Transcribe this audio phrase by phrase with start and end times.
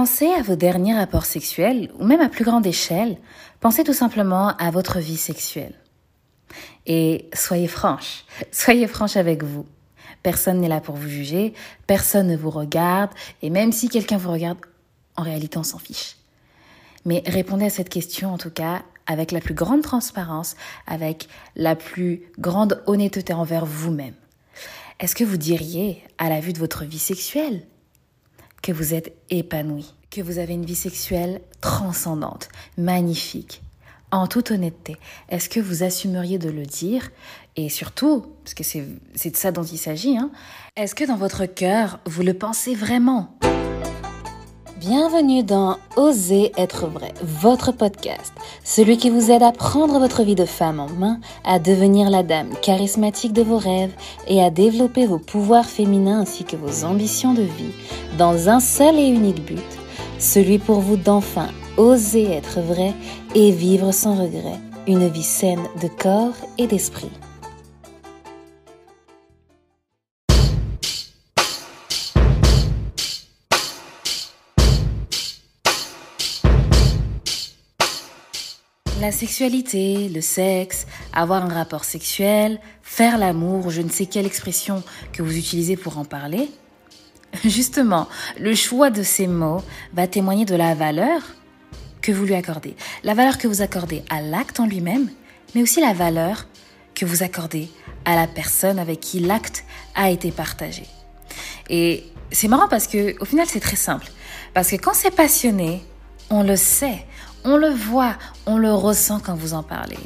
[0.00, 3.18] Pensez à vos derniers rapports sexuels, ou même à plus grande échelle,
[3.58, 5.74] pensez tout simplement à votre vie sexuelle.
[6.86, 9.66] Et soyez franche, soyez franche avec vous.
[10.22, 11.52] Personne n'est là pour vous juger,
[11.88, 13.10] personne ne vous regarde,
[13.42, 14.58] et même si quelqu'un vous regarde,
[15.16, 16.14] en réalité on s'en fiche.
[17.04, 20.54] Mais répondez à cette question en tout cas avec la plus grande transparence,
[20.86, 21.26] avec
[21.56, 24.14] la plus grande honnêteté envers vous-même.
[25.00, 27.66] Est-ce que vous diriez, à la vue de votre vie sexuelle,
[28.62, 33.62] que vous êtes épanoui, que vous avez une vie sexuelle transcendante, magnifique.
[34.10, 34.96] En toute honnêteté,
[35.28, 37.10] est-ce que vous assumeriez de le dire?
[37.56, 40.30] Et surtout, parce que c'est de ça dont il s'agit, hein,
[40.76, 43.38] est-ce que dans votre cœur, vous le pensez vraiment?
[44.80, 48.32] Bienvenue dans Oser être vrai, votre podcast,
[48.62, 52.22] celui qui vous aide à prendre votre vie de femme en main, à devenir la
[52.22, 53.92] dame charismatique de vos rêves
[54.28, 57.72] et à développer vos pouvoirs féminins ainsi que vos ambitions de vie
[58.18, 59.58] dans un seul et unique but,
[60.20, 62.94] celui pour vous d'enfin oser être vrai
[63.34, 67.10] et vivre sans regret une vie saine de corps et d'esprit.
[79.08, 84.82] La sexualité, le sexe, avoir un rapport sexuel, faire l'amour, je ne sais quelle expression
[85.14, 86.50] que vous utilisez pour en parler.
[87.42, 88.06] Justement,
[88.38, 89.62] le choix de ces mots
[89.94, 91.22] va témoigner de la valeur
[92.02, 92.76] que vous lui accordez.
[93.02, 95.08] La valeur que vous accordez à l'acte en lui-même,
[95.54, 96.46] mais aussi la valeur
[96.94, 97.70] que vous accordez
[98.04, 99.64] à la personne avec qui l'acte
[99.94, 100.84] a été partagé.
[101.70, 104.08] Et c'est marrant parce que au final c'est très simple.
[104.52, 105.82] Parce que quand c'est passionné,
[106.28, 107.06] on le sait,
[107.44, 109.98] on le voit, on le ressent quand vous en parlez.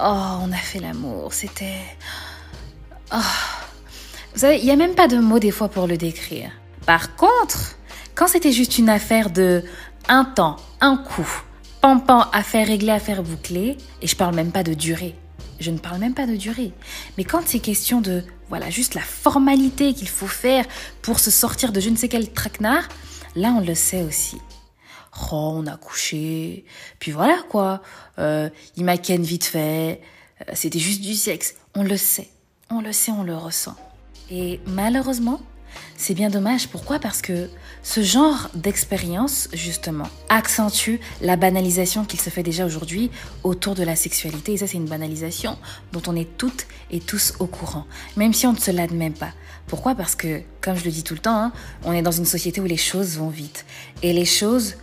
[0.00, 1.80] Oh, on a fait l'amour, c'était...
[3.12, 3.16] Oh.
[4.34, 6.50] Vous savez, il n'y a même pas de mots des fois pour le décrire.
[6.84, 7.76] Par contre,
[8.14, 9.64] quand c'était juste une affaire de
[10.08, 11.42] un temps, un coup,
[11.80, 15.14] pampan, affaire réglée, affaire bouclée, et je parle même pas de durée.
[15.58, 16.72] Je ne parle même pas de durée.
[17.16, 20.66] Mais quand c'est question de, voilà, juste la formalité qu'il faut faire
[21.00, 22.86] pour se sortir de je ne sais quel traquenard,
[23.34, 24.38] là on le sait aussi
[25.32, 26.64] oh, on a couché,
[26.98, 27.82] puis voilà quoi,
[28.18, 30.00] euh, il m'a ken vite fait,
[30.40, 31.54] euh, c'était juste du sexe.
[31.74, 32.28] On le sait,
[32.70, 33.76] on le sait, on le ressent.
[34.30, 35.40] Et malheureusement,
[35.96, 36.68] c'est bien dommage.
[36.68, 36.98] Pourquoi?
[36.98, 37.48] Parce que
[37.82, 43.10] ce genre d'expérience, justement, accentue la banalisation qu'il se fait déjà aujourd'hui
[43.44, 44.54] autour de la sexualité.
[44.54, 45.56] Et ça, c'est une banalisation
[45.92, 49.32] dont on est toutes et tous au courant, même si on ne se l'admet pas.
[49.66, 49.94] Pourquoi?
[49.94, 51.52] Parce que, comme je le dis tout le temps, hein,
[51.84, 53.66] on est dans une société où les choses vont vite.
[54.02, 54.76] Et les choses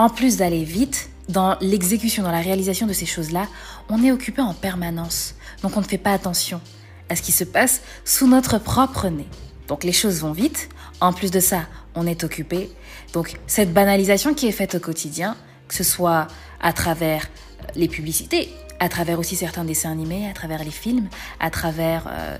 [0.00, 3.46] en plus d'aller vite, dans l'exécution, dans la réalisation de ces choses-là,
[3.90, 5.34] on est occupé en permanence.
[5.62, 6.62] Donc on ne fait pas attention
[7.10, 9.28] à ce qui se passe sous notre propre nez.
[9.68, 10.70] Donc les choses vont vite.
[11.02, 12.70] En plus de ça, on est occupé.
[13.12, 15.36] Donc cette banalisation qui est faite au quotidien,
[15.68, 16.28] que ce soit
[16.62, 17.28] à travers
[17.74, 22.38] les publicités, à travers aussi certains dessins animés, à travers les films, à travers, euh,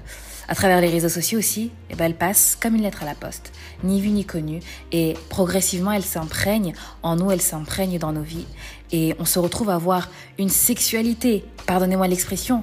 [0.50, 3.14] à travers les réseaux sociaux aussi, eh ben elle passe comme une lettre à la
[3.14, 3.52] poste,
[3.84, 4.58] ni vue ni connue,
[4.90, 6.74] et progressivement elle s'imprègne
[7.04, 8.46] en nous, elle s'imprègne dans nos vies,
[8.90, 12.62] et on se retrouve à avoir une sexualité, pardonnez-moi l'expression,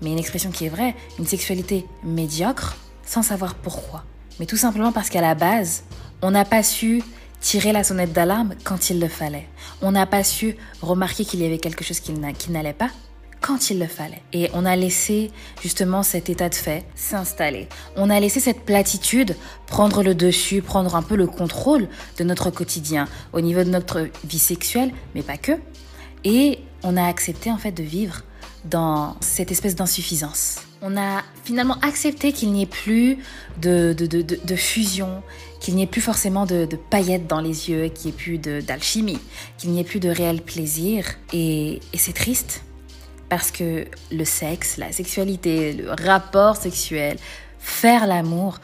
[0.00, 4.04] mais une expression qui est vraie, une sexualité médiocre, sans savoir pourquoi.
[4.38, 5.82] Mais tout simplement parce qu'à la base,
[6.22, 7.02] on n'a pas su
[7.40, 9.48] tirer la sonnette d'alarme quand il le fallait.
[9.82, 12.12] On n'a pas su remarquer qu'il y avait quelque chose qui
[12.50, 12.90] n'allait pas
[13.44, 14.22] quand il le fallait.
[14.32, 17.68] Et on a laissé justement cet état de fait s'installer.
[17.94, 22.48] On a laissé cette platitude prendre le dessus, prendre un peu le contrôle de notre
[22.48, 25.52] quotidien au niveau de notre vie sexuelle, mais pas que.
[26.24, 28.22] Et on a accepté en fait de vivre
[28.64, 30.60] dans cette espèce d'insuffisance.
[30.80, 33.18] On a finalement accepté qu'il n'y ait plus
[33.60, 33.94] de,
[34.56, 35.22] fusion,
[35.60, 39.18] qu'il n'y ait plus forcément de, paillettes dans les yeux, qu'il n'y ait plus d'alchimie,
[39.58, 41.04] qu'il n'y ait plus de réel plaisir.
[41.34, 42.62] Et c'est triste
[43.34, 47.16] parce que le sexe, la sexualité, le rapport sexuel,
[47.58, 48.60] faire l'amour,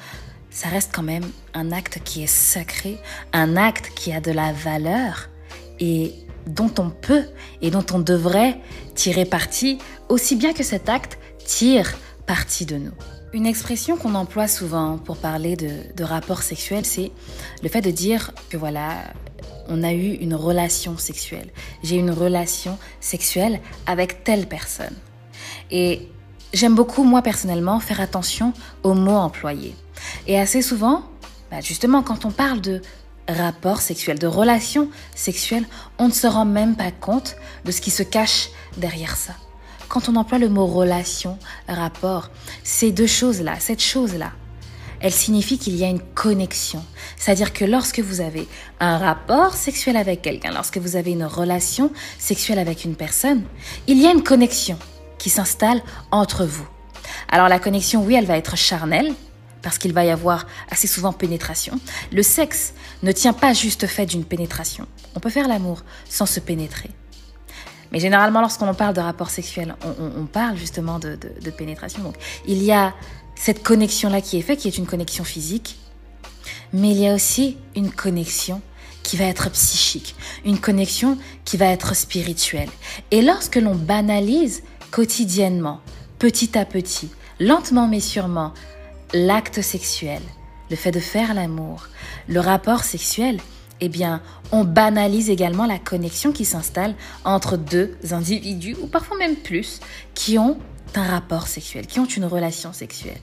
[0.49, 3.01] ça reste quand même un acte qui est sacré,
[3.33, 5.29] un acte qui a de la valeur
[5.81, 6.15] et
[6.47, 7.25] dont on peut
[7.63, 8.61] et dont on devrait
[8.95, 9.79] tirer parti
[10.09, 11.93] aussi bien que cet acte tire
[12.29, 12.95] parti de nous.
[13.33, 17.11] Une expression qu'on emploie souvent pour parler de, de rapport sexuel, c'est
[17.65, 18.99] le fait de dire que voilà,
[19.71, 21.49] on a eu une relation sexuelle.
[21.83, 24.95] J'ai une relation sexuelle avec telle personne.
[25.71, 26.09] Et
[26.53, 28.53] j'aime beaucoup, moi personnellement, faire attention
[28.83, 29.75] aux mots employés.
[30.27, 31.05] Et assez souvent,
[31.51, 32.83] bah, justement, quand on parle de
[33.29, 35.65] rapport sexuel, de relation sexuelle,
[35.99, 39.35] on ne se rend même pas compte de ce qui se cache derrière ça.
[39.89, 41.39] Quand on emploie le mot relation,
[41.69, 42.31] rapport,
[42.65, 44.33] ces deux choses-là, cette chose-là,
[45.01, 46.85] elle signifie qu'il y a une connexion.
[47.17, 48.47] C'est-à-dire que lorsque vous avez
[48.81, 53.43] un rapport sexuel avec quelqu'un, lorsque vous avez une relation sexuelle avec une personne,
[53.87, 54.79] il y a une connexion
[55.19, 56.69] qui s'installe entre vous.
[57.29, 59.15] Alors la connexion, oui, elle va être charnelle,
[59.63, 61.79] parce qu'il va y avoir assez souvent pénétration.
[62.13, 64.87] Le sexe ne tient pas juste fait d'une pénétration.
[65.15, 66.91] On peut faire l'amour sans se pénétrer.
[67.93, 72.03] Mais généralement, lorsqu'on parle de rapport sexuel, on, parle justement de, de, pénétration.
[72.03, 72.15] Donc,
[72.47, 72.95] il y a
[73.41, 75.79] cette connexion-là qui est faite, qui est une connexion physique,
[76.75, 78.61] mais il y a aussi une connexion
[79.03, 80.15] qui va être psychique,
[80.45, 81.17] une connexion
[81.47, 82.69] qui va être spirituelle.
[83.11, 85.81] Et lorsque l'on banalise quotidiennement,
[86.19, 87.09] petit à petit,
[87.41, 88.53] lentement mais sûrement,
[89.15, 90.21] l'acte sexuel,
[90.69, 91.87] le fait de faire l'amour,
[92.29, 93.39] le rapport sexuel,
[93.81, 94.21] eh bien,
[94.53, 96.95] on banalise également la connexion qui s'installe
[97.25, 99.81] entre deux individus, ou parfois même plus,
[100.13, 100.59] qui ont
[100.97, 103.21] un rapport sexuel, qui ont une relation sexuelle.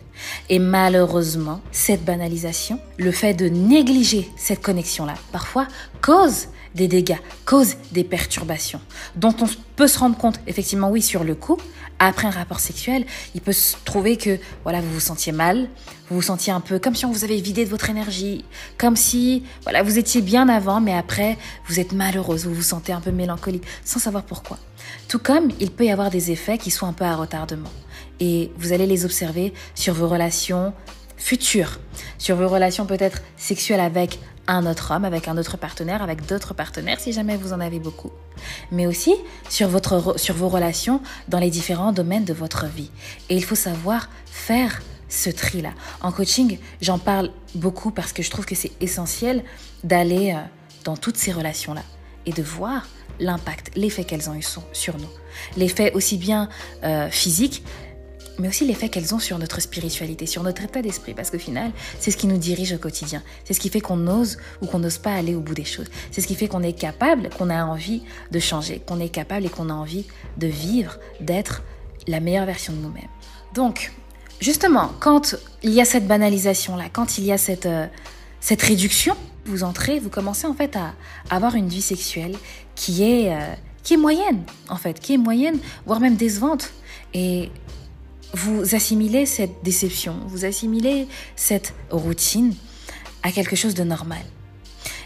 [0.50, 5.68] Et malheureusement, cette banalisation, le fait de négliger cette connexion-là, parfois
[6.02, 8.82] cause des dégâts, cause des perturbations,
[9.16, 11.58] dont on peut se rendre compte, effectivement, oui, sur le coup,
[12.00, 15.68] après un rapport sexuel, il peut se trouver que voilà, vous vous sentiez mal,
[16.10, 18.46] vous vous sentiez un peu comme si on vous avait vidé de votre énergie,
[18.78, 21.38] comme si voilà, vous étiez bien avant, mais après,
[21.68, 24.60] vous êtes malheureuse, vous vous sentez un peu mélancolique, sans savoir pourquoi.
[25.08, 27.70] Tout comme il peut y avoir des effets qui sont un peu à retardement.
[28.20, 30.74] Et vous allez les observer sur vos relations
[31.16, 31.80] futures,
[32.18, 36.54] sur vos relations peut-être sexuelles avec un autre homme, avec un autre partenaire, avec d'autres
[36.54, 38.12] partenaires si jamais vous en avez beaucoup.
[38.72, 39.14] Mais aussi
[39.50, 42.92] sur, votre, sur vos relations dans les différents domaines de votre vie.
[43.30, 45.72] Et il faut savoir faire ce tri-là.
[46.02, 49.44] En coaching, j'en parle beaucoup parce que je trouve que c'est essentiel
[49.84, 50.42] d'aller euh,
[50.84, 51.84] dans toutes ces relations-là
[52.26, 52.86] et de voir
[53.20, 55.10] l'impact, l'effet qu'elles ont eu sur nous.
[55.56, 56.50] L'effet aussi bien
[56.84, 57.64] euh, physique,
[58.40, 61.72] mais aussi l'effet qu'elles ont sur notre spiritualité, sur notre état d'esprit, parce qu'au final,
[62.00, 63.24] c'est ce qui nous dirige au quotidien.
[63.46, 65.88] C'est ce qui fait qu'on ose ou qu'on n'ose pas aller au bout des choses.
[66.12, 69.46] C'est ce qui fait qu'on est capable, qu'on a envie de changer, qu'on est capable
[69.46, 70.06] et qu'on a envie
[70.38, 71.64] de vivre, d'être
[72.08, 73.10] la meilleure version de nous-mêmes.
[73.54, 73.92] Donc,
[74.40, 77.88] justement, quand il y a cette banalisation-là, quand il y a cette, euh,
[78.40, 79.16] cette réduction,
[79.48, 80.94] vous entrez, vous commencez en fait à
[81.30, 82.36] avoir une vie sexuelle
[82.76, 83.54] qui est, euh,
[83.84, 86.72] qui est moyenne, en fait, qui est moyenne, voire même décevante.
[87.14, 87.50] Et
[88.34, 92.54] vous assimilez cette déception, vous assimilez cette routine
[93.24, 94.22] à quelque chose de normal.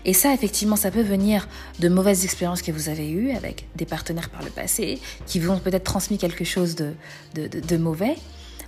[0.06, 1.48] Et ça, effectivement, ça peut venir
[1.80, 5.52] de mauvaises expériences que vous avez eues avec des partenaires par le passé, qui vous
[5.52, 6.94] ont peut-être transmis quelque chose de,
[7.36, 8.16] de, mauvais,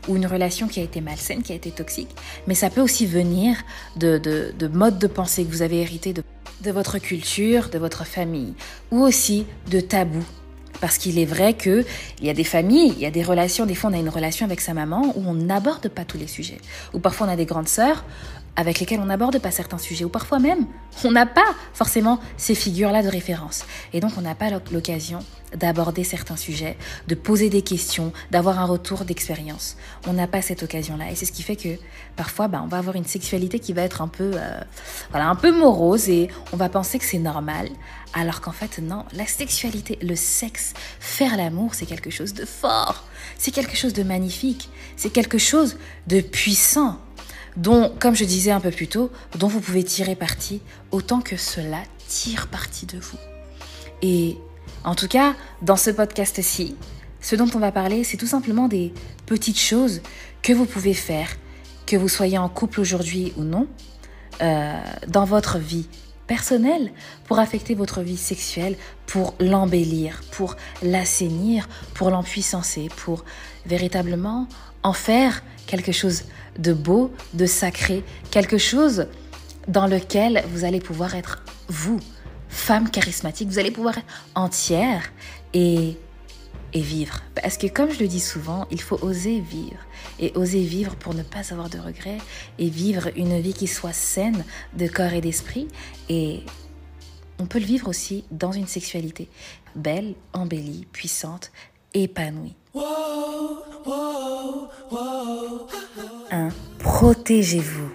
[0.08, 2.10] ou une relation qui a été malsaine, qui a été toxique.
[2.48, 3.58] Mais ça peut aussi venir
[3.96, 6.24] de, de modes de pensée que vous avez hérité de,
[6.64, 8.54] de votre culture, de votre famille,
[8.92, 10.26] ou aussi de tabous
[10.82, 11.86] parce qu'il est vrai qu'il
[12.22, 14.46] y a des familles, il y a des relations, des fois on a une relation
[14.46, 16.60] avec sa maman où on n'aborde pas tous les sujets.
[16.94, 18.04] Ou parfois on a des grandes sœurs
[18.56, 20.06] avec lesquelles on n'aborde pas certains sujets.
[20.06, 20.66] Ou parfois même,
[21.04, 23.66] on n'a pas forcément ces figures-là de référence.
[23.94, 25.20] Et donc on n'a pas l'occasion
[25.56, 26.78] d'aborder certains sujets,
[27.08, 29.78] de poser des questions, d'avoir un retour d'expérience.
[30.08, 31.12] On n'a pas cette occasion-là.
[31.12, 31.78] Et c'est ce qui fait que
[32.16, 34.62] parfois, bah, on va avoir une sexualité qui va être un peu, euh,
[35.12, 37.70] voilà, un peu morose et on va penser que c'est normal.
[38.14, 43.04] Alors qu'en fait, non, la sexualité, le sexe, faire l'amour, c'est quelque chose de fort.
[43.38, 44.70] C'est quelque chose de magnifique.
[44.96, 45.78] C'est quelque chose
[46.08, 47.00] de puissant
[47.58, 50.62] dont, comme je disais un peu plus tôt, dont vous pouvez tirer parti
[50.92, 53.18] autant que cela tire parti de vous.
[54.02, 54.38] Et
[54.84, 56.76] en tout cas, dans ce podcast-ci,
[57.22, 58.94] ce dont on va parler, c'est tout simplement des
[59.26, 60.02] petites choses
[60.42, 61.30] que vous pouvez faire,
[61.86, 63.68] que vous soyez en couple aujourd'hui ou non,
[64.42, 65.88] euh, dans votre vie
[66.28, 66.92] personnelle,
[67.26, 73.24] pour affecter votre vie sexuelle, pour l'embellir, pour l'assainir, pour l'empuissancer, pour
[73.66, 74.48] véritablement
[74.84, 76.24] en faire quelque chose
[76.60, 79.08] de beau, de sacré, quelque chose
[79.68, 82.00] dans lequel vous allez pouvoir être vous,
[82.50, 85.12] femme charismatique, vous allez pouvoir être entière
[85.54, 85.98] et,
[86.74, 87.22] et vivre.
[87.36, 89.80] Parce que comme je le dis souvent, il faut oser vivre.
[90.20, 92.20] Et oser vivre pour ne pas avoir de regrets
[92.60, 94.44] et vivre une vie qui soit saine
[94.78, 95.68] de corps et d'esprit.
[96.10, 96.42] Et
[97.40, 99.30] on peut le vivre aussi dans une sexualité
[99.76, 101.52] belle, embellie, puissante,
[101.94, 102.56] épanouie.
[106.32, 106.50] 1.
[106.80, 107.92] Protégez-vous.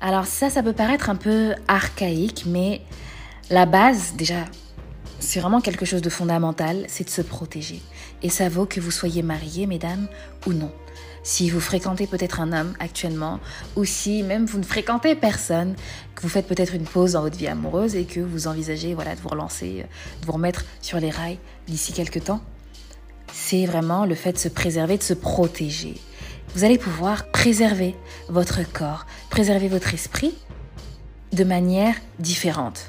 [0.00, 2.80] Alors ça, ça peut paraître un peu archaïque, mais
[3.50, 4.44] la base, déjà,
[5.26, 7.82] c'est vraiment quelque chose de fondamental, c'est de se protéger.
[8.22, 10.06] Et ça vaut que vous soyez marié, mesdames,
[10.46, 10.70] ou non.
[11.24, 13.40] Si vous fréquentez peut-être un homme actuellement,
[13.74, 15.74] ou si même vous ne fréquentez personne,
[16.14, 19.16] que vous faites peut-être une pause dans votre vie amoureuse et que vous envisagez voilà,
[19.16, 19.84] de vous relancer,
[20.20, 22.40] de vous remettre sur les rails d'ici quelques temps,
[23.32, 25.96] c'est vraiment le fait de se préserver, de se protéger.
[26.54, 27.96] vous allez pouvoir préserver
[28.28, 30.34] votre corps, préserver votre esprit
[31.32, 32.88] de manière différente.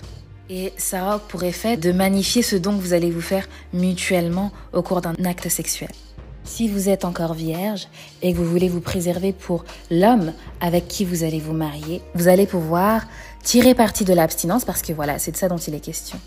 [0.49, 4.51] Et ça aura pour effet de magnifier ce don que vous allez vous faire mutuellement
[4.73, 5.89] au cours d'un acte sexuel.
[6.45, 7.89] Si vous êtes encore vierge
[8.21, 12.29] et que vous voulez vous préserver pour l'homme avec qui vous allez vous marier, vous
[12.29, 13.03] allez pouvoir
[13.43, 16.17] tirer parti de l'abstinence parce que voilà, c'est de ça dont il est question.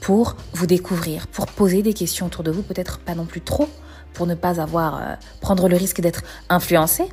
[0.00, 3.68] Pour vous découvrir, pour poser des questions autour de vous, peut-être pas non plus trop,
[4.14, 7.04] pour ne pas avoir euh, prendre le risque d'être influencé.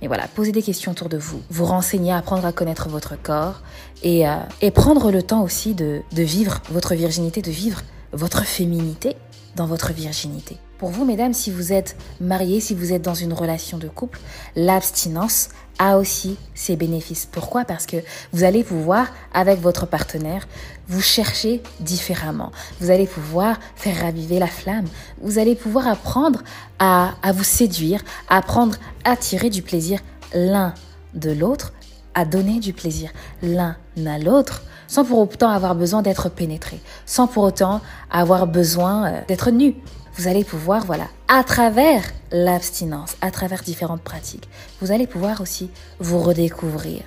[0.00, 3.60] Mais voilà, poser des questions autour de vous, vous renseigner, apprendre à connaître votre corps
[4.02, 7.82] et, euh, prendre le temps aussi de, de vivre votre virginité, de vivre
[8.12, 9.16] votre féminité
[9.56, 10.58] dans votre virginité.
[10.78, 14.18] Pour vous, mesdames, si vous êtes mariées, si vous êtes dans une relation de couple,
[14.56, 17.26] l'abstinence a aussi ses bénéfices.
[17.30, 17.64] Pourquoi?
[17.64, 17.96] Parce que
[18.32, 20.46] vous allez pouvoir, avec votre partenaire,
[20.88, 22.52] vous chercher différemment.
[22.80, 24.86] Vous allez pouvoir faire raviver la flamme.
[25.20, 26.42] Vous allez pouvoir apprendre
[26.78, 30.00] à, à vous séduire, apprendre à tirer du plaisir
[30.32, 30.74] l'un
[31.14, 31.72] de l'autre,
[32.14, 33.10] à donner du plaisir
[33.42, 33.76] l'un
[34.06, 39.20] à l'autre, sans pour autant avoir besoin d'être pénétré, sans pour autant avoir besoin euh,
[39.28, 39.76] d'être nu.
[40.16, 42.02] Vous allez pouvoir, voilà, à travers
[42.32, 44.48] l'abstinence, à travers différentes pratiques,
[44.80, 47.02] vous allez pouvoir aussi vous redécouvrir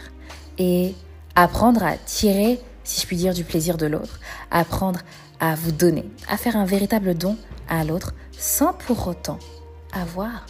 [0.57, 0.95] et
[1.35, 4.19] apprendre à tirer, si je puis dire, du plaisir de l'autre,
[4.51, 4.99] apprendre
[5.39, 7.37] à vous donner, à faire un véritable don
[7.69, 9.39] à l'autre sans pour autant
[9.93, 10.45] avoir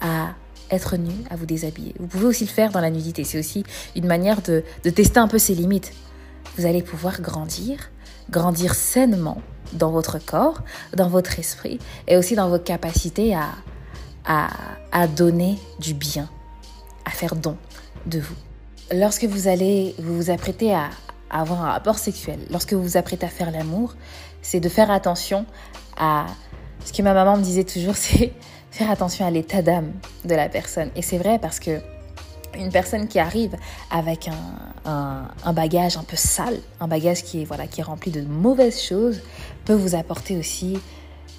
[0.00, 0.34] à
[0.70, 1.94] être nu, à vous déshabiller.
[1.98, 3.24] Vous pouvez aussi le faire dans la nudité.
[3.24, 3.64] C'est aussi
[3.96, 5.92] une manière de, tester un peu ses limites.
[6.56, 7.90] Vous allez pouvoir grandir,
[8.30, 9.40] grandir sainement
[9.72, 10.62] dans votre corps,
[10.94, 13.48] dans votre esprit et aussi dans vos capacités à,
[14.24, 14.48] à,
[14.92, 16.28] à donner du bien,
[17.04, 17.56] à faire don
[18.06, 18.36] de vous.
[18.92, 20.90] Lorsque vous allez vous, vous apprêter à
[21.30, 23.94] avoir un rapport sexuel, lorsque vous vous apprêtez à faire l'amour,
[24.42, 25.46] c'est de faire attention
[25.96, 26.26] à
[26.84, 28.32] ce que ma maman me disait toujours, c'est
[28.74, 29.92] faire attention à l'état d'âme
[30.24, 30.90] de la personne.
[30.96, 31.80] Et c'est vrai parce que
[32.56, 33.56] une personne qui arrive
[33.90, 38.10] avec un, un, bagage un peu sale, un bagage qui est, voilà, qui est rempli
[38.10, 39.22] de mauvaises choses,
[39.64, 40.78] peut vous apporter aussi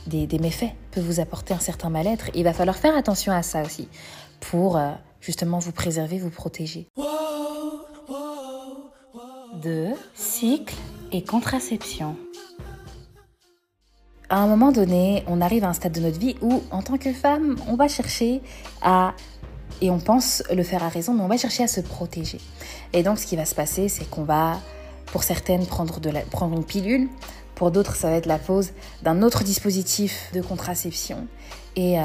[0.07, 2.29] des, des méfaits, peut vous apporter un certain mal-être.
[2.35, 3.89] Il va falloir faire attention à ça aussi
[4.39, 6.87] pour euh, justement vous préserver, vous protéger.
[9.61, 10.75] De cycle
[11.11, 12.15] et contraception.
[14.29, 16.97] À un moment donné, on arrive à un stade de notre vie où, en tant
[16.97, 18.41] que femme, on va chercher
[18.81, 19.13] à
[19.81, 22.39] et on pense le faire à raison, mais on va chercher à se protéger.
[22.93, 24.59] Et donc, ce qui va se passer, c'est qu'on va,
[25.07, 25.99] pour certaines, prendre,
[26.53, 27.09] une pilule.
[27.55, 28.71] Pour d'autres, ça va être la pose
[29.03, 31.27] d'un autre dispositif de contraception.
[31.75, 32.03] Et euh,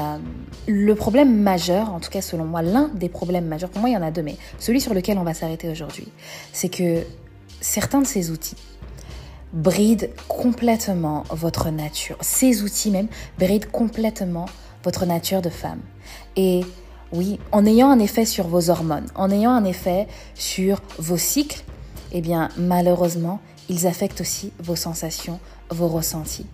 [0.67, 3.93] le problème majeur, en tout cas selon moi, l'un des problèmes majeurs, pour moi il
[3.93, 6.07] y en a deux, mais celui sur lequel on va s'arrêter aujourd'hui,
[6.51, 7.03] c'est que
[7.61, 8.57] certains de ces outils
[9.53, 12.17] brident complètement votre nature.
[12.21, 14.45] Ces outils même brident complètement
[14.83, 15.79] votre nature de femme.
[16.35, 16.61] Et
[17.11, 21.63] oui, en ayant un effet sur vos hormones, en ayant un effet sur vos cycles,
[22.13, 23.39] eh bien malheureusement,
[23.69, 25.39] ils affectent aussi vos sensations,
[25.69, 26.45] vos ressentis.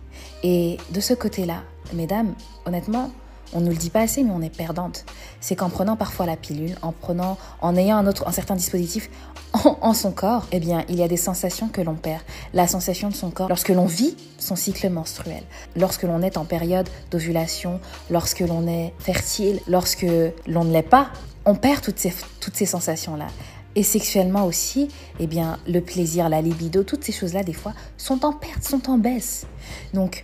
[0.44, 1.64] Et de ce côté-là,
[1.94, 2.34] mesdames,
[2.66, 3.12] honnêtement,
[3.54, 5.06] on ne nous le dit pas assez, mais on est perdante.
[5.40, 9.10] C'est qu'en prenant parfois la pilule, en prenant, en ayant un autre, un certain dispositif
[9.54, 12.22] en, son corps, eh bien, il y a des sensations que l'on perd.
[12.54, 15.44] La sensation de son corps lorsque l'on vit son cycle menstruel,
[15.76, 20.06] lorsque l'on est en période d'ovulation, lorsque l'on est fertile, lorsque
[20.48, 21.10] l'on ne l'est pas,
[21.46, 23.28] on perd toutes ces, toutes ces sensations-là.
[23.76, 24.90] Et sexuellement aussi,
[25.20, 28.90] eh bien, le plaisir, la libido, toutes ces choses-là, des fois, sont en perte, sont
[28.90, 29.46] en baisse.
[29.94, 30.24] Donc,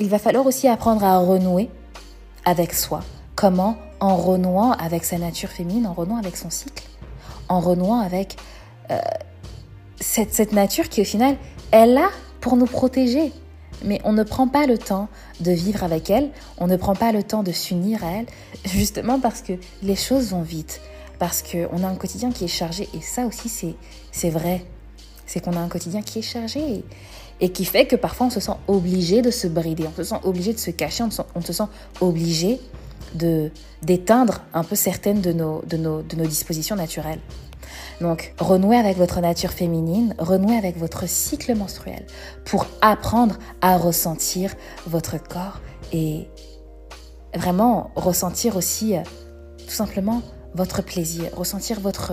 [0.00, 1.70] il va falloir aussi apprendre à renouer
[2.44, 3.00] avec soi.
[3.34, 3.76] Comment?
[4.00, 6.84] En renouant avec sa nature féminine, en renouant avec son cycle,
[7.48, 8.36] en renouant avec
[8.90, 8.98] euh,
[10.00, 11.36] cette, nature qui au final
[11.72, 13.32] est là pour nous protéger.
[13.84, 15.08] Mais on ne prend pas le temps
[15.40, 18.26] de vivre avec elle, on ne prend pas le temps de s'unir à elle,
[18.64, 19.52] justement parce que
[19.82, 20.80] les choses vont vite,
[21.18, 23.76] parce qu'on a un quotidien qui est chargé, et ça aussi
[24.10, 24.64] c'est vrai,
[25.26, 26.84] c'est qu'on a un quotidien qui est chargé.
[27.40, 30.18] Et qui fait que parfois on se sent obligé de se brider, on se sent
[30.24, 31.64] obligé de se cacher, on se sent
[32.00, 32.58] obligé
[33.14, 33.50] de
[33.82, 37.20] d'éteindre un peu certaines de nos, de, nos, de nos dispositions naturelles.
[38.00, 42.06] Donc, renouez avec votre nature féminine, renouez avec votre cycle menstruel
[42.44, 44.54] pour apprendre à ressentir
[44.86, 45.60] votre corps
[45.92, 46.28] et
[47.34, 49.00] vraiment ressentir aussi euh,
[49.58, 50.22] tout simplement
[50.54, 52.12] votre plaisir, ressentir votre,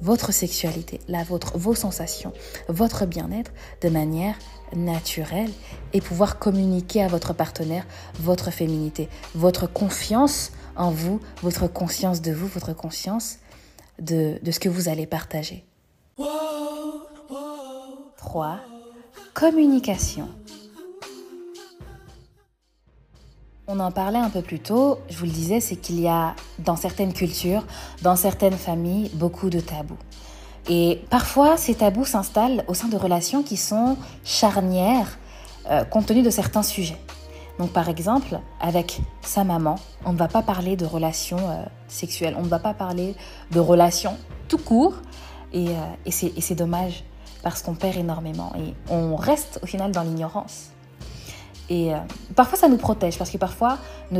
[0.00, 2.32] votre sexualité, la vôtre, vos sensations,
[2.68, 4.34] votre bien-être de manière
[4.74, 5.50] naturelle
[5.92, 7.86] et pouvoir communiquer à votre partenaire
[8.18, 13.38] votre féminité, votre confiance en vous, votre conscience de vous, votre conscience
[13.98, 15.64] de, de ce que vous allez partager.
[18.16, 18.60] 3.
[19.34, 20.28] Communication.
[23.66, 26.34] On en parlait un peu plus tôt, je vous le disais, c'est qu'il y a
[26.58, 27.64] dans certaines cultures,
[28.02, 29.96] dans certaines familles, beaucoup de tabous.
[30.68, 35.18] Et parfois, ces tabous s'installent au sein de relations qui sont charnières
[35.70, 36.98] euh, compte tenu de certains sujets.
[37.58, 42.34] Donc par exemple, avec sa maman, on ne va pas parler de relations euh, sexuelles,
[42.38, 43.14] on ne va pas parler
[43.50, 44.16] de relations
[44.48, 44.94] tout court,
[45.52, 45.72] et, euh,
[46.06, 47.04] et c'est dommage
[47.42, 50.70] parce qu'on perd énormément et on reste au final dans l'ignorance.
[51.68, 51.92] Et
[52.34, 53.78] parfois, ça nous protège parce que parfois,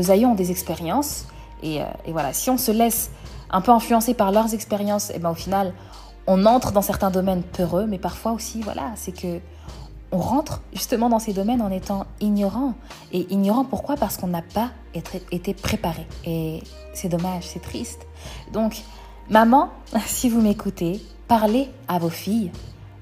[0.09, 1.25] aïeux ont des expériences.
[1.61, 3.11] Et, et, voilà, si on se laisse
[3.49, 5.73] un peu influencer par leurs expériences, et eh ben au final,
[6.27, 7.85] on entre dans certains domaines peureux.
[7.87, 9.39] Mais parfois aussi, voilà, c'est que
[10.11, 12.73] on rentre justement dans ces domaines en étant ignorant.
[13.13, 13.95] Et ignorant pourquoi?
[13.95, 16.05] Parce qu'on n'a pas été préparé.
[16.25, 16.61] Et
[16.93, 18.05] c'est dommage, c'est triste.
[18.51, 18.81] Donc,
[19.29, 19.69] maman,
[20.05, 22.51] si vous m'écoutez, parlez à vos filles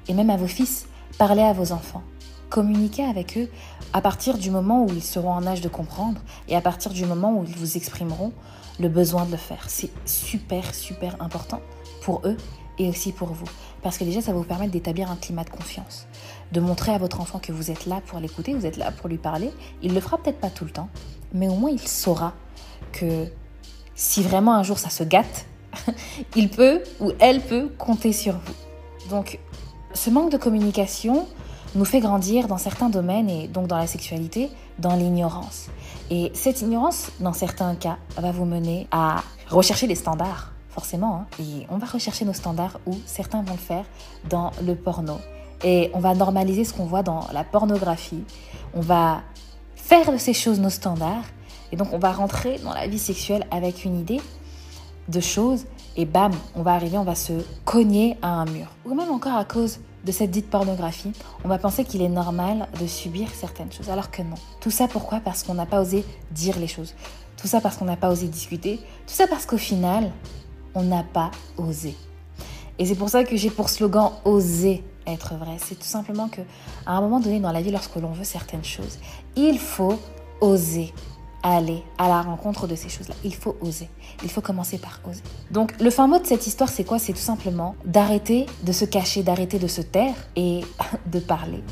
[0.08, 2.04] et même à vos fils, parlez à vos enfants.
[2.50, 3.50] Communiquez avec eux
[3.94, 7.06] à partir du moment où ils seront en âge de comprendre et à partir du
[7.06, 8.34] moment où ils vous exprimeront
[8.80, 9.66] le besoin de le faire.
[9.68, 11.62] C'est super, super important
[12.02, 12.38] pour eux
[12.80, 13.46] et aussi pour vous.
[13.84, 16.08] Parce que déjà, ça va vous permettre d'établir un climat de confiance,
[16.52, 19.10] de montrer à votre enfant que vous êtes là pour l'écouter, vous êtes là pour
[19.10, 19.52] lui parler.
[19.84, 20.90] Il le fera peut-être pas tout le temps,
[21.34, 22.34] mais au moins il saura
[22.92, 23.28] que
[23.96, 25.46] si vraiment un jour ça se gâte,
[26.36, 29.10] il peut ou elle peut compter sur vous.
[29.10, 29.40] Donc,
[29.94, 31.28] ce manque de communication,
[31.76, 35.68] nous fait grandir dans certains domaines et donc dans la sexualité, dans l'ignorance.
[36.10, 41.16] Et cette ignorance, dans certains cas, va vous mener à rechercher des standards, forcément.
[41.16, 41.26] Hein.
[41.40, 43.86] Et on va rechercher nos standards où certains vont le faire
[44.30, 45.18] dans le porno.
[45.64, 48.24] Et on va normaliser ce qu'on voit dans la pornographie.
[48.74, 49.22] On va
[49.76, 51.26] faire de ces choses nos standards.
[51.72, 54.22] Et donc on va rentrer dans la vie sexuelle avec une idée
[55.10, 55.66] de choses.
[55.98, 57.34] Et bam, on va arriver, on va se
[57.66, 58.68] cogner à un mur.
[58.86, 61.12] Ou même encore à cause de cette dite pornographie,
[61.44, 64.36] on va penser qu'il est normal de subir certaines choses, alors que non.
[64.62, 65.20] Tout ça pourquoi?
[65.20, 66.94] Parce qu'on n'a pas osé dire les choses.
[67.36, 68.78] Tout ça parce qu'on n'a pas osé discuter.
[68.78, 70.12] Tout ça parce qu'au final,
[70.76, 71.96] on n'a pas osé.
[72.78, 75.58] Et c'est pour ça que j'ai pour slogan oser être vrai.
[75.58, 76.42] C'est tout simplement que
[76.86, 79.00] à un moment donné dans la vie, lorsque l'on veut certaines choses,
[79.36, 80.00] il faut
[80.42, 80.94] oser
[81.44, 83.16] aller à la rencontre de ces choses-là.
[83.24, 83.90] Il faut oser.
[84.24, 85.22] Il faut commencer par oser.
[85.52, 87.00] Donc le fin mot de cette histoire, c'est quoi?
[87.00, 90.62] C'est tout simplement d'arrêter de se cacher, d'arrêter de se taire et
[91.06, 91.64] de parler.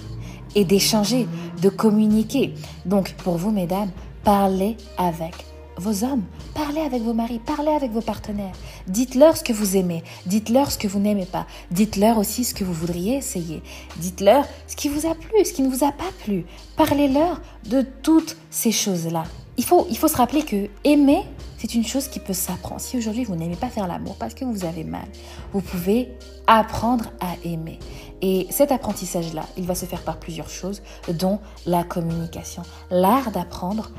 [0.55, 1.27] Et d'échanger,
[1.61, 2.53] de communiquer.
[2.85, 3.91] Donc pour vous, mesdames,
[4.23, 5.45] parlez avec
[5.77, 8.55] vos hommes, parlez avec vos maris, parlez avec vos partenaires.
[8.87, 12.63] Dites-leur ce que vous aimez, dites-leur ce que vous n'aimez pas, dites-leur aussi ce que
[12.63, 13.61] vous voudriez essayer,
[13.97, 16.45] dites-leur ce qui vous a plu, ce qui ne vous a pas plu.
[16.75, 19.25] Parlez-leur de toutes ces choses-là
[19.57, 21.23] il faut, il faut se rappeler que aimer,
[21.57, 22.79] c'est une chose qui peut s'apprendre.
[22.79, 25.07] Si aujourd'hui vous n'aimez pas faire l'amour parce que vous avez mal,
[25.51, 26.13] vous pouvez
[26.45, 27.79] apprendre à aimer.
[28.21, 32.61] Et cet apprentissage-là, il va se faire par plusieurs choses, dont la communication.
[32.91, 33.91] L'art d'apprendre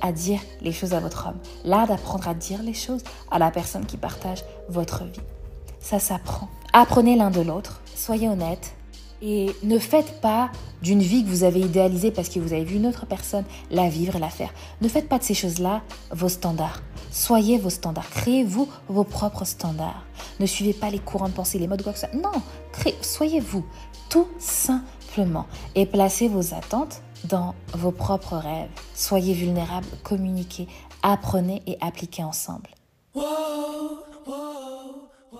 [0.00, 1.38] à dire les choses à votre homme.
[1.64, 5.20] L'art d'apprendre à dire les choses à la personne qui partage votre vie.
[5.80, 6.48] Ça s'apprend.
[6.72, 7.80] Apprenez l'un de l'autre.
[7.94, 8.74] Soyez honnête.
[9.22, 10.50] Et ne faites pas
[10.82, 13.88] d'une vie que vous avez idéalisée parce que vous avez vu une autre personne la
[13.88, 14.52] vivre et la faire.
[14.82, 16.82] Ne faites pas de ces choses-là vos standards.
[17.10, 18.10] Soyez vos standards.
[18.10, 20.04] Créez-vous vos propres standards.
[20.38, 22.20] Ne suivez pas les courants de pensée, les modes quoi que ce soit.
[22.20, 22.42] Non,
[23.00, 23.64] soyez vous,
[24.10, 25.46] tout simplement.
[25.74, 28.70] Et placez vos attentes dans vos propres rêves.
[28.94, 30.68] Soyez vulnérables, communiquez,
[31.02, 32.70] apprenez et appliquez ensemble.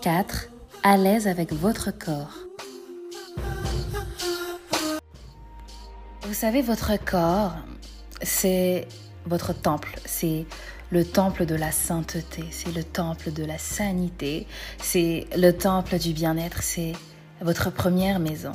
[0.02, 0.48] 4.
[0.82, 2.34] À l'aise avec votre corps.
[6.22, 7.54] Vous savez, votre corps,
[8.22, 8.88] c'est
[9.26, 10.46] votre temple, c'est
[10.90, 14.46] le temple de la sainteté, c'est le temple de la sanité,
[14.78, 16.92] c'est le temple du bien-être, c'est
[17.40, 18.52] votre première maison.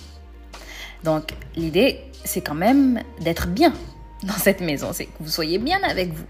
[1.04, 3.74] Donc l'idée, c'est quand même d'être bien
[4.24, 6.26] dans cette maison, c'est que vous soyez bien avec vous.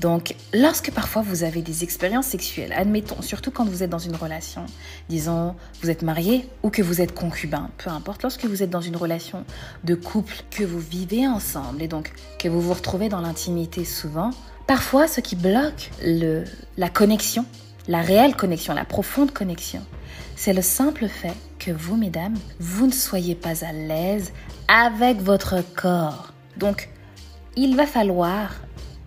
[0.00, 4.16] Donc, lorsque parfois vous avez des expériences sexuelles, admettons, surtout quand vous êtes dans une
[4.16, 4.64] relation,
[5.10, 8.80] disons, vous êtes marié ou que vous êtes concubin, peu importe, lorsque vous êtes dans
[8.80, 9.44] une relation
[9.84, 14.30] de couple, que vous vivez ensemble et donc que vous vous retrouvez dans l'intimité souvent,
[14.66, 17.44] parfois ce qui bloque la connexion,
[17.86, 19.84] la réelle connexion, la profonde connexion,
[20.34, 24.32] c'est le simple fait que vous, mesdames, vous ne soyez pas à l'aise
[24.70, 26.32] avec votre corps.
[26.56, 26.90] Donc,
[27.56, 28.54] il va falloir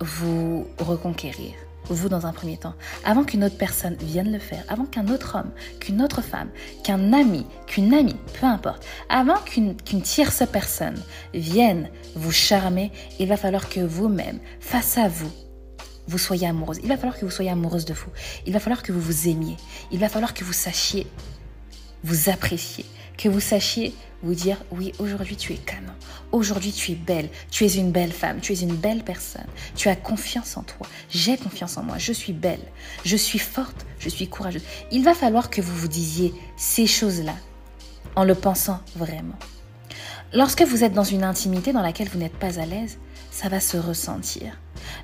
[0.02, 1.54] vous reconquérir,
[1.86, 2.74] vous dans un premier temps,
[3.06, 6.50] avant qu'une autre personne vienne le faire, avant qu'un autre homme, qu'une autre femme,
[6.84, 11.02] qu'un ami, qu'une amie, peu importe, avant qu'une tierce personne
[11.34, 15.32] vienne vous charmer, il va falloir que vous-même, face à vous,
[16.08, 16.80] vous soyez amoureuse.
[16.84, 18.10] Il va falloir que vous soyez amoureuse de vous.
[18.46, 19.56] Il va falloir que vous vous aimiez.
[19.94, 21.08] Il va falloir que vous sachiez
[22.04, 22.86] vous apprécier,
[23.18, 25.94] que vous sachiez vous dire oui, aujourd'hui tu es canon,
[26.32, 29.90] aujourd'hui tu es belle, tu es une belle femme, tu es une belle personne, tu
[29.90, 32.64] as confiance en toi, j'ai confiance en moi, je suis belle,
[33.04, 34.64] je suis forte, je suis courageuse.
[34.92, 37.36] Il va falloir que vous vous disiez ces choses-là
[38.16, 39.38] en le pensant vraiment.
[40.34, 42.98] Lorsque vous êtes dans une intimité dans laquelle vous n'êtes pas à l'aise,
[43.30, 44.58] ça va se ressentir.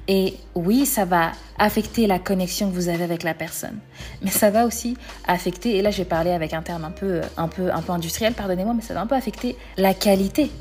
[0.08, 3.80] Et oui, ça va affecter la connexion que vous avez avec la personne.
[4.22, 7.48] Mais ça va aussi affecter, et là j'ai parlé avec un terme un peu, un
[7.48, 10.52] peu, un peu industriel, pardonnez-moi, mais ça va un peu affecter la qualité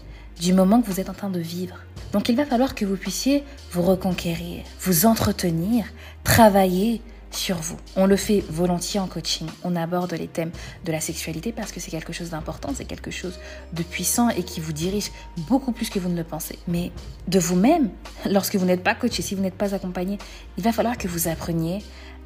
[0.41, 1.77] du moment que vous êtes en train de vivre.
[2.13, 5.85] Donc il va falloir que vous puissiez vous reconquérir, vous entretenir,
[6.25, 7.77] travailler sur vous.
[7.97, 9.47] On le fait volontiers en coaching.
[9.63, 10.51] On aborde les thèmes
[10.85, 13.39] de la sexualité parce que c'est quelque chose d'important, c'est quelque chose
[13.73, 15.11] de puissant et qui vous dirige
[15.49, 16.59] beaucoup plus que vous ne le pensez.
[16.69, 16.93] Mais
[17.27, 17.91] de vous-même,
[18.27, 20.19] lorsque vous n'êtes pas coaché, si vous n'êtes pas accompagné,
[20.57, 21.83] il va falloir que vous appreniez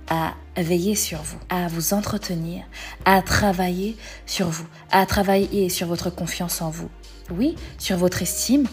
[0.08, 2.64] à veiller sur vous, à vous entretenir,
[3.04, 6.90] à travailler sur vous, à travailler sur votre confiance en vous.
[7.30, 8.66] Oui, sur votre estime,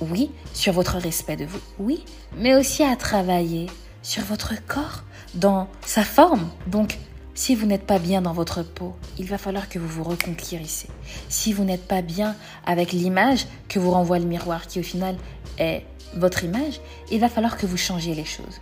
[0.00, 2.04] oui, sur votre respect de vous, oui,
[2.36, 3.66] mais aussi à travailler
[4.02, 5.02] sur votre corps,
[5.36, 6.50] dans sa forme.
[6.66, 6.98] Donc,
[7.34, 10.88] si vous n'êtes pas bien dans votre peau, il va falloir que vous vous reconquérissez.
[11.28, 15.16] Si vous n'êtes pas bien avec l'image que vous renvoie le miroir, qui au final
[15.58, 18.60] est votre image, il va falloir que vous changiez les choses.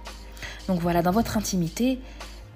[0.67, 2.01] Donc voilà, dans votre intimité,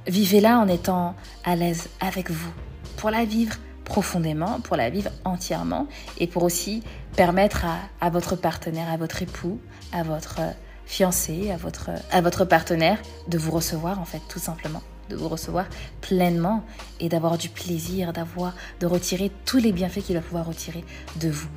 [0.09, 2.53] vivez-la en étant à l'aise avec vous,
[2.97, 3.55] pour la vivre
[3.85, 5.87] profondément, pour la vivre entièrement,
[6.19, 6.83] et pour aussi
[7.17, 9.61] permettre à, à votre partenaire, à votre époux,
[9.93, 10.41] à votre
[10.89, 12.99] fiancé, à votre, à votre partenaire,
[13.29, 15.67] de vous recevoir en fait, tout simplement de vous recevoir
[16.01, 16.63] pleinement
[17.01, 20.85] et d'avoir du plaisir, d'avoir, de retirer tous les bienfaits qu'il va pouvoir retirer
[21.17, 21.49] de vous.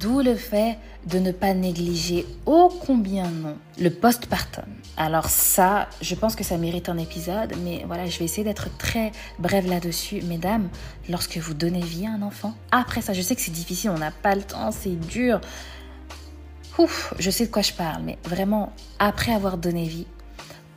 [0.00, 4.64] D'où le fait de ne pas négliger ô combien non le postpartum.
[4.96, 8.76] Alors ça, je pense que ça mérite un épisode, mais voilà, je vais essayer d'être
[8.76, 10.22] très brève là-dessus.
[10.22, 10.68] Mesdames,
[11.08, 13.98] lorsque vous donnez vie à un enfant, après ça, je sais que c'est difficile, on
[13.98, 15.40] n'a pas le temps, c'est dur,
[16.78, 20.06] Ouf, je sais de quoi je parle, mais vraiment, après avoir donné vie,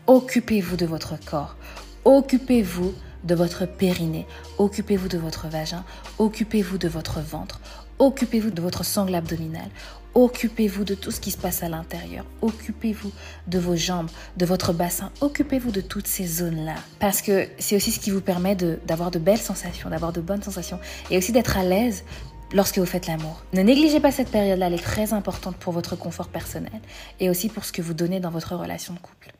[0.07, 1.57] occupez-vous de votre corps,
[2.05, 2.93] occupez-vous
[3.25, 4.25] de votre périnée,
[4.59, 5.83] occupez-vous de votre vagin,
[6.17, 7.59] occupez-vous de votre ventre,
[7.99, 9.69] occupez-vous de votre sangle abdominale,
[10.15, 13.11] occupez-vous de tout ce qui se passe à l'intérieur, occupez-vous
[13.47, 16.75] de vos jambes, de votre bassin, occupez-vous de toutes ces zones-là.
[16.99, 20.43] Parce que c'est aussi ce qui vous permet d'avoir de belles sensations, d'avoir de bonnes
[20.43, 20.79] sensations
[21.11, 22.05] et aussi d'être à l'aise
[22.53, 23.43] lorsque vous faites l'amour.
[23.53, 26.81] Ne négligez pas cette période-là, elle est très importante pour votre confort personnel
[27.19, 29.31] et aussi pour ce que vous donnez dans votre relation de couple.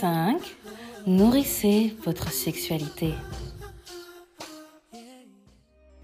[0.00, 0.38] 5.
[1.06, 3.14] Nourrissez votre sexualité.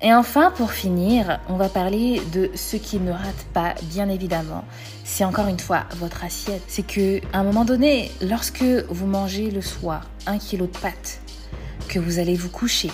[0.05, 4.65] Et enfin, pour finir, on va parler de ce qui ne rate pas, bien évidemment.
[5.05, 6.63] C'est encore une fois votre assiette.
[6.67, 11.21] C'est que, à un moment donné, lorsque vous mangez le soir un kilo de pâtes,
[11.89, 12.91] que vous allez vous coucher,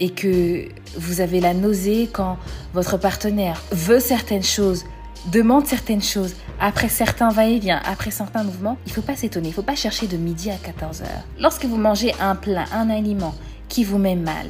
[0.00, 2.38] et que vous avez la nausée quand
[2.72, 4.84] votre partenaire veut certaines choses,
[5.30, 9.50] demande certaines choses, après certains va-et-vient, après certains mouvements, il ne faut pas s'étonner, il
[9.50, 11.24] ne faut pas chercher de midi à 14 heures.
[11.38, 13.34] Lorsque vous mangez un plat, un aliment
[13.68, 14.46] qui vous met mal,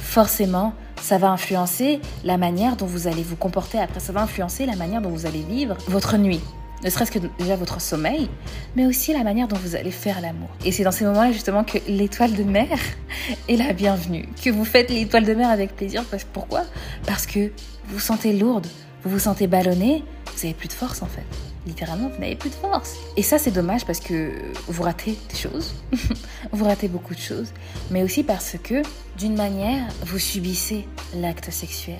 [0.00, 4.66] forcément, ça va influencer la manière dont vous allez vous comporter après, ça va influencer
[4.66, 6.40] la manière dont vous allez vivre votre nuit
[6.84, 8.28] ne serait-ce que déjà votre sommeil,
[8.74, 10.48] mais aussi la manière dont vous allez faire l'amour.
[10.64, 12.78] Et c'est dans ces moments-là justement que l'étoile de mer
[13.48, 16.04] est la bienvenue, que vous faites l'étoile de mer avec plaisir.
[16.32, 16.62] Pourquoi?
[17.06, 17.50] Parce que
[17.86, 18.66] vous vous sentez lourde,
[19.04, 21.24] vous vous sentez ballonné, vous n'avez plus de force en fait.
[21.66, 22.94] Littéralement, vous n'avez plus de force.
[23.16, 24.30] Et ça, c'est dommage parce que
[24.68, 25.74] vous ratez des choses,
[26.52, 27.48] vous ratez beaucoup de choses,
[27.90, 28.82] mais aussi parce que,
[29.18, 30.86] d'une manière, vous subissez
[31.16, 31.98] l'acte sexuel.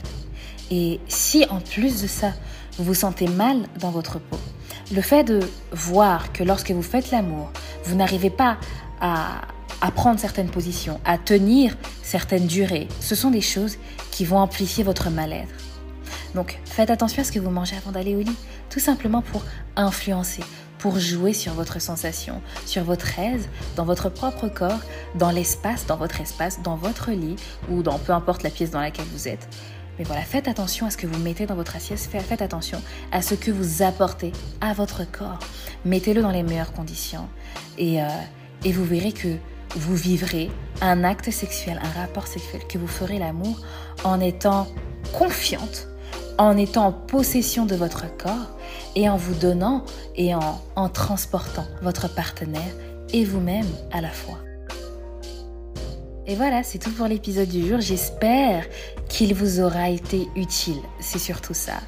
[0.71, 2.33] Et si en plus de ça,
[2.79, 4.39] vous vous sentez mal dans votre peau,
[4.93, 5.41] le fait de
[5.73, 7.51] voir que lorsque vous faites l'amour,
[7.85, 8.59] vous n'arrivez pas
[9.01, 9.43] à,
[9.95, 13.79] prendre certaines positions, à tenir certaines durées, ce sont des choses
[14.11, 15.55] qui vont amplifier votre mal-être.
[16.35, 18.37] Donc faites attention à ce que vous mangez avant d'aller au lit,
[18.69, 19.43] tout simplement pour
[19.77, 20.43] influencer,
[20.79, 24.81] pour jouer sur votre sensation, sur votre aise, dans votre propre corps,
[25.15, 27.37] dans l'espace, dans votre espace, dans votre lit
[27.71, 29.49] ou dans peu importe la pièce dans laquelle vous êtes.
[29.99, 32.83] Mais voilà, faites attention à ce que vous mettez dans votre assiette, faites attention
[33.13, 35.39] à ce que vous apportez à votre corps.
[35.85, 37.29] Mettez-le dans les meilleures conditions
[37.79, 38.09] et, euh,
[38.65, 39.37] et vous verrez que
[39.75, 43.61] vous vivrez un acte sexuel, un rapport sexuel, que vous ferez l'amour
[44.05, 44.69] en étant
[45.13, 45.89] confiante,
[46.39, 48.57] en étant en possession de votre corps
[48.95, 52.75] et en vous donnant et en transportant votre partenaire
[53.13, 54.39] et vous-même à la fois.
[56.29, 57.81] Et voilà, c'est tout pour l'épisode du jour.
[57.81, 58.67] J'espère
[59.09, 60.81] qu'il vous aura été utile.
[60.99, 61.81] C'est surtout ça.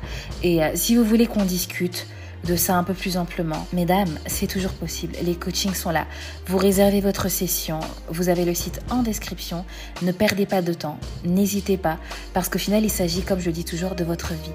[0.44, 2.06] Et euh, si vous voulez qu'on discute,
[2.44, 3.66] de ça un peu plus amplement.
[3.72, 5.14] Mesdames, c'est toujours possible.
[5.22, 6.06] Les coachings sont là.
[6.46, 7.80] Vous réservez votre session.
[8.08, 9.64] Vous avez le site en description.
[10.02, 10.98] Ne perdez pas de temps.
[11.24, 11.98] N'hésitez pas.
[12.34, 14.52] Parce qu'au final, il s'agit, comme je le dis toujours, de votre vie.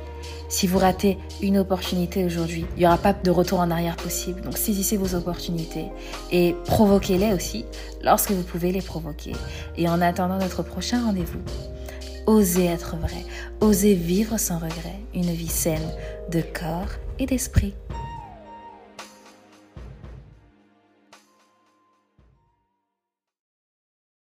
[0.49, 4.41] Si vous ratez une opportunité aujourd'hui, il n'y aura pas de retour en arrière possible.
[4.41, 5.87] Donc saisissez vos opportunités
[6.31, 7.65] et provoquez-les aussi
[8.03, 9.31] lorsque vous pouvez les provoquer.
[9.77, 11.39] Et en attendant notre prochain rendez-vous,
[12.25, 13.25] osez être vrai,
[13.61, 15.91] osez vivre sans regret une vie saine
[16.31, 17.73] de corps et d'esprit.